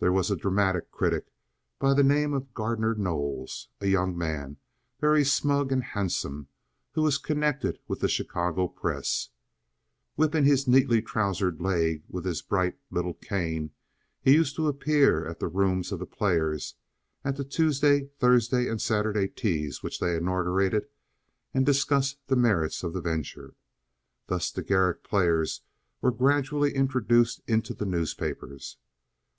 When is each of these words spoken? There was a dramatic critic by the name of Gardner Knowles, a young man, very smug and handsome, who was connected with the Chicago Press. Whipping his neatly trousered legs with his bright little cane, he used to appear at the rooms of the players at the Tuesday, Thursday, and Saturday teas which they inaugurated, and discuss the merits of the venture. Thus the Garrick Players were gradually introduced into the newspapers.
There 0.00 0.14
was 0.14 0.30
a 0.30 0.36
dramatic 0.36 0.90
critic 0.90 1.26
by 1.78 1.92
the 1.92 2.02
name 2.02 2.32
of 2.32 2.54
Gardner 2.54 2.94
Knowles, 2.94 3.68
a 3.82 3.86
young 3.86 4.16
man, 4.16 4.56
very 4.98 5.24
smug 5.26 5.70
and 5.70 5.84
handsome, 5.84 6.48
who 6.92 7.02
was 7.02 7.18
connected 7.18 7.78
with 7.86 8.00
the 8.00 8.08
Chicago 8.08 8.66
Press. 8.66 9.28
Whipping 10.16 10.46
his 10.46 10.66
neatly 10.66 11.02
trousered 11.02 11.60
legs 11.60 12.02
with 12.08 12.24
his 12.24 12.40
bright 12.40 12.78
little 12.90 13.12
cane, 13.12 13.72
he 14.22 14.32
used 14.32 14.56
to 14.56 14.68
appear 14.68 15.26
at 15.26 15.38
the 15.38 15.48
rooms 15.48 15.92
of 15.92 15.98
the 15.98 16.06
players 16.06 16.74
at 17.22 17.36
the 17.36 17.44
Tuesday, 17.44 18.06
Thursday, 18.18 18.68
and 18.70 18.80
Saturday 18.80 19.28
teas 19.28 19.82
which 19.82 20.00
they 20.00 20.16
inaugurated, 20.16 20.88
and 21.52 21.66
discuss 21.66 22.16
the 22.28 22.36
merits 22.36 22.82
of 22.82 22.94
the 22.94 23.02
venture. 23.02 23.52
Thus 24.28 24.50
the 24.50 24.62
Garrick 24.62 25.04
Players 25.04 25.60
were 26.00 26.10
gradually 26.10 26.74
introduced 26.74 27.42
into 27.46 27.74
the 27.74 27.84
newspapers. 27.84 28.78